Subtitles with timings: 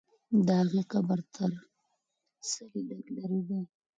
[0.45, 1.51] د هغې قبر تر
[2.51, 3.59] څلي لږ لرې دی.